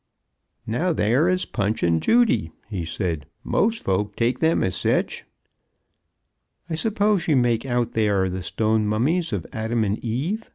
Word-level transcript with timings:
"Now 0.65 0.93
there 0.93 1.29
is 1.29 1.45
Punch 1.45 1.83
and 1.83 2.01
Judy," 2.01 2.51
he 2.67 2.85
said; 2.85 3.27
"most 3.43 3.83
folks 3.83 4.15
take 4.17 4.39
them 4.39 4.63
as 4.63 4.75
sech." 4.75 5.25
"I 6.67 6.73
suppose 6.73 7.27
you 7.27 7.35
make 7.35 7.67
out 7.67 7.91
they 7.91 8.09
are 8.09 8.27
the 8.27 8.41
stone 8.41 8.87
mummies 8.87 9.31
of 9.31 9.45
Adam 9.53 9.83
and 9.83 9.99
Eve?" 9.99 10.49